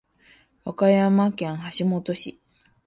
[0.65, 2.41] 和歌山県橋本市